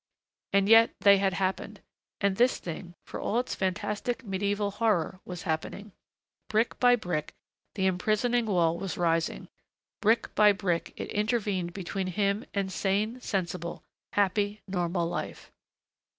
[0.51, 1.79] And yet they had happened.
[2.19, 5.91] And this thing, for all its fantastic medieval horror, was happening.
[6.49, 7.35] Brick by brick
[7.75, 9.47] the imprisoning wall was rising.
[10.01, 13.83] Brick by brick it intervened between him and sane, sensible,
[14.13, 15.51] happy, normal life.